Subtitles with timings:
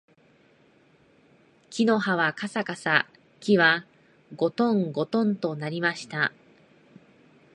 [1.69, 3.07] 木の葉はかさかさ、
[3.39, 3.85] 木は
[4.35, 6.33] ごとんごとんと鳴りました